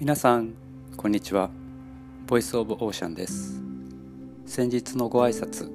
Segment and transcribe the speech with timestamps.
[0.00, 0.54] 皆さん
[0.96, 1.50] こんにちは。
[2.26, 3.60] ボイスオブオーシャンです。
[4.46, 5.70] 先日のご挨拶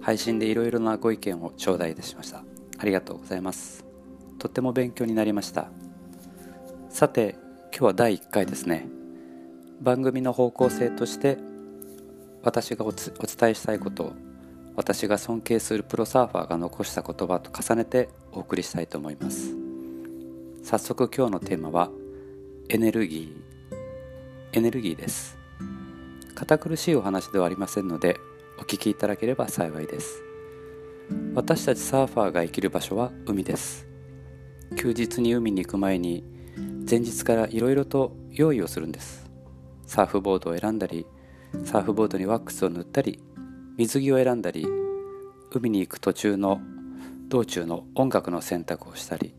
[0.00, 2.44] 配信でいろいろなご意見を頂戴いたしました。
[2.78, 3.84] ありがとうございます。
[4.38, 5.68] とっても勉強になりました。
[6.88, 7.36] さて
[7.72, 8.86] 今日は第1回ですね。
[9.82, 11.36] 番組の方向性として
[12.42, 14.12] 私がお伝えしたいことを
[14.76, 19.54] 私が尊敬するプロサーファーが残した言葉と重ねてお送りしたいと思います。
[20.62, 21.90] 早速今日のテーマは
[22.70, 23.41] エネルギー。
[24.54, 25.38] エネルギーです。
[26.34, 28.20] 堅苦しいお話ではありませんので
[28.58, 30.22] お聞きいただければ幸いです。
[31.34, 33.86] 私たちサーファーが生きる場所は海です。
[34.76, 36.22] 休日に海に行く前に
[36.88, 39.30] 前日からいろいろと用意をするんです。
[39.86, 41.06] サーフボードを選んだり
[41.64, 43.22] サーフボードにワックスを塗ったり
[43.78, 44.66] 水着を選んだり
[45.50, 46.60] 海に行く途中の
[47.28, 49.34] 道中の音楽の選択をしたり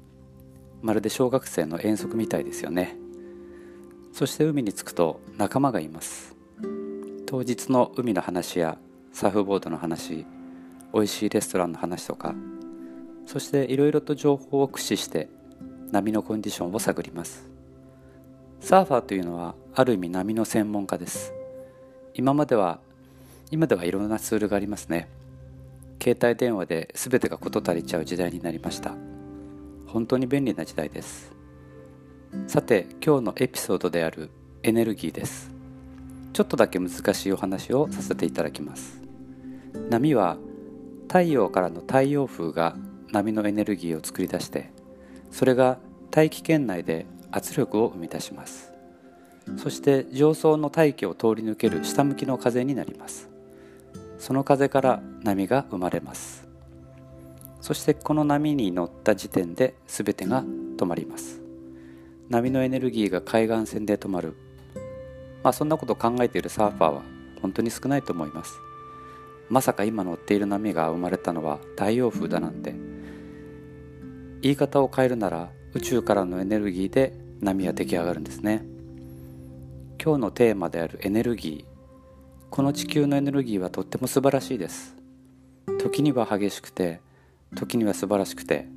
[0.81, 3.02] まるで小学生の遠足みたいですよね。
[4.13, 6.35] そして海に着くと仲間がいます。
[7.25, 8.77] 当日の海の話や
[9.11, 10.27] サーフボードの話
[10.93, 12.35] 美味しいレストランの話とか
[13.25, 15.29] そしていろいろと情報を駆使して
[15.91, 17.49] 波のコンディションを探ります。
[18.59, 21.33] サーファーというのはある意味波の専門家です。
[22.13, 22.79] 今までは
[23.49, 25.09] 今ではいろんなツールがありますね。
[26.01, 28.93] 携帯電話で全てが事足りちゃう時代になりました。
[29.87, 31.42] 本当に便利な時代です。
[32.47, 34.29] さて今日のエピソードである
[34.63, 35.51] エネルギーです。
[36.33, 39.01] ちょっとだけ難しいお話をさせていただきます。
[39.89, 40.37] 波は
[41.07, 42.75] 太陽からの太陽風が
[43.11, 44.71] 波のエネルギーを作り出して
[45.31, 45.77] それが
[46.09, 48.71] 大気圏内で圧力を生み出します。
[49.57, 53.29] そして上層の大気を通り抜ける下向きの風になります。
[54.17, 56.47] その風から波が生まれます。
[57.61, 60.43] そしてこの波に乗った時点で全てが
[60.77, 61.42] 止まります。
[62.33, 64.33] 波のエネルギーが海岸線で止まる。
[65.43, 67.03] まあそんなことを考えているサーファーは
[67.43, 68.55] 本当に少ないと思います。
[69.49, 72.73] まさか今乗っている波が生まれたのは太陽風だなんて。
[74.41, 78.65] 言い方を変えるなら宇宙からのエネルギーで波は出来上がるんですね。
[80.03, 82.49] 今日のテーマであるエネルギー。
[82.49, 84.95] この地球のエネルギーはとっても素晴らしいです。
[85.79, 86.99] 時には激しくて
[87.55, 88.67] 時には素晴らしくて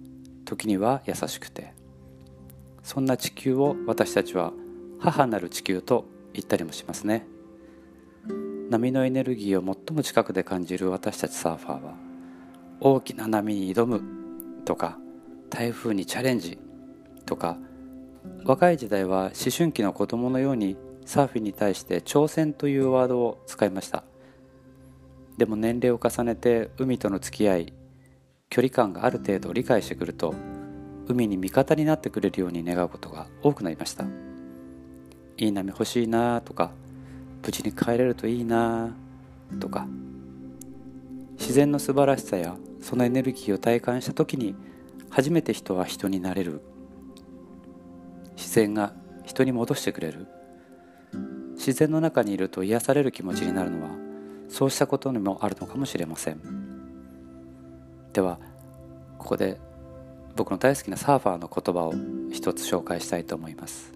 [0.44, 1.75] 時には優しくて。
[2.86, 4.52] そんな地球を私たちは
[5.00, 7.26] 母なる地球と言ったりもしますね。
[8.70, 11.94] 波のエネルギーを最も近くで感じる私たちサーファーは
[12.78, 14.02] 大きな波に挑む
[14.64, 14.98] とか
[15.50, 16.60] 台風にチャレンジ
[17.26, 17.58] とか
[18.44, 24.04] 若い時代は思春期の子供のようにサーフィンに対して挑戦というワードを使いました。
[25.38, 27.72] でも年齢を重ねて海との付き合い
[28.48, 30.36] 距離感がある程度理解してくると
[31.08, 34.04] 海に味方になってくれるように願うことが多くなりました。
[35.36, 36.72] いい波欲しいなとか
[37.44, 38.94] 無事に帰れるといいな
[39.60, 39.86] とか。
[41.38, 44.54] 自然の素晴らしさやそのエネルギーを体感した時に
[45.10, 46.62] 初めて人は人になれる。
[48.36, 48.92] 自然が
[49.24, 50.26] 人に戻してくれる。
[51.54, 53.90] 自然の中にいると癒される気持ちになるのは
[54.48, 56.40] そうしたことにもあるのかもしれません。
[58.12, 58.38] では
[59.18, 59.58] ここで
[60.36, 61.94] 僕の大好きなサーファーの言葉を
[62.30, 63.92] 一つ紹介したいと思います。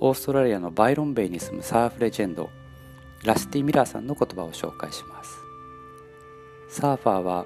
[0.00, 2.48] オーストラリアのバイロンベイに住むサーフレジェンド
[3.22, 5.30] ラスティ・ミラーさんの言葉を紹介します。
[6.68, 7.44] サーファーは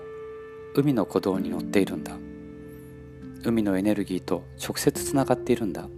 [0.74, 2.16] 海の鼓動に乗っているんだ。
[3.44, 5.88] 海のエネルギーと直接つながっているんだ。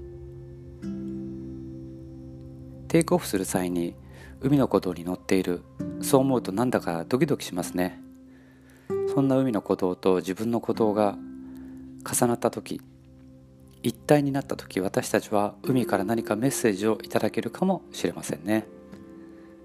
[2.88, 3.94] テイクオフする際に
[4.40, 5.62] 海の鼓動に乗っている。
[6.00, 8.00] そう思うとなんだかドキドキしますね。
[9.14, 11.18] そんな海の鼓動と自分の鼓動が
[12.04, 12.80] 重なった時
[13.82, 18.66] 一体になった時私たちは海から何かメッセージをいただけるかもしれませんね。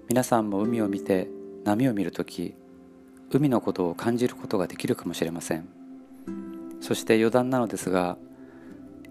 [0.08, 1.28] 皆さんも海を見て
[1.64, 2.54] 波を見る時
[3.30, 5.68] 海のことを感じることができるかもしれません。
[6.80, 8.16] そして余談なのですが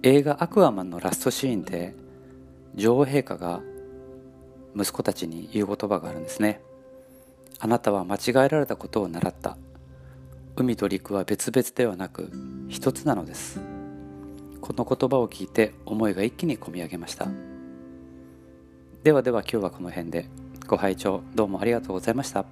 [0.04, 1.96] 映画「アクアマン」のラストシーンで
[2.76, 3.62] 女王陛下が
[4.76, 6.62] 息子たちに言う言葉があるんですね。
[7.60, 9.58] あなたは間違えられたことを習った。
[10.60, 12.32] 海と陸は別々ではなく
[12.68, 13.62] 一つなのです。
[14.60, 17.28] この言葉を聞いて思いが一気に込み上げました。
[19.04, 20.28] ではでは今日はこの辺で。
[20.66, 22.44] ご拝聴どうもありがとうございました。